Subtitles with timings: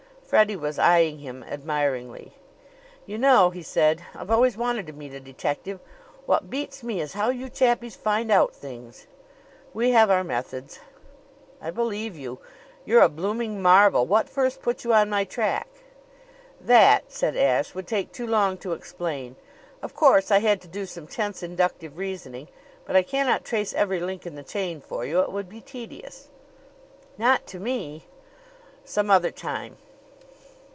[0.31, 2.31] Freddie was eyeing him admiringly.
[3.05, 5.81] "You know," he said, "I've always wanted to meet a detective.
[6.25, 9.07] What beats me is how you chappies find out things."
[9.73, 10.79] "We have our methods."
[11.61, 12.39] "I believe you.
[12.85, 14.05] You're a blooming marvel!
[14.05, 15.67] What first put you on my track?"
[16.61, 19.35] "That," said Ashe, "would take too long to explain.
[19.81, 22.47] Of course I had to do some tense inductive reasoning;
[22.85, 25.19] but I cannot trace every link in the chain for you.
[25.19, 26.29] It would be tedious."
[27.17, 28.05] "Not to me."
[28.85, 29.75] "Some other time."